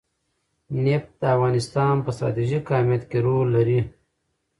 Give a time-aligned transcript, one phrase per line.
[0.83, 3.79] نفت د افغانستان په ستراتیژیک اهمیت کې رول لري.